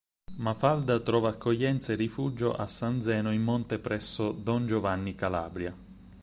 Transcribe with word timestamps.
Mafalda 0.39 0.99
trova 1.01 1.29
accoglienza 1.29 1.93
e 1.93 1.95
rifugio 1.95 2.55
a 2.55 2.65
San 2.67 3.03
Zeno 3.03 3.31
in 3.31 3.43
Monte 3.43 3.77
presso 3.77 4.31
don 4.31 4.65
Giovanni 4.65 5.13
Calabria. 5.13 5.77